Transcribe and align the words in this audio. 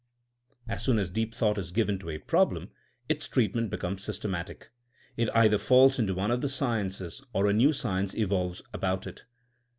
As 0.67 0.81
soon 0.83 0.97
as 0.97 1.11
deep 1.11 1.35
thought 1.35 1.59
is 1.59 1.71
given 1.71 1.99
to 1.99 2.09
a 2.09 2.17
problem 2.17 2.71
its 3.07 3.27
treatment 3.27 3.69
becomes 3.69 4.03
systematic. 4.03 4.71
It 5.15 5.29
either 5.35 5.59
falls 5.59 5.99
into 5.99 6.15
one 6.15 6.31
of 6.31 6.41
the 6.41 6.49
sciences 6.49 7.23
or 7.33 7.45
a 7.45 7.53
new 7.53 7.71
science 7.71 8.15
evolves 8.15 8.63
about 8.73 9.05
it. 9.05 9.25